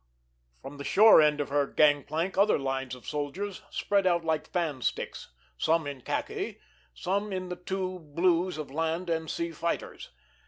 [0.63, 4.47] From the shore end of her gang plank other lines of soldiers spread out like
[4.49, 5.27] fan sticks,
[5.59, 6.59] some in khaki,
[6.95, 10.09] some in the two blues of land and sea fighters.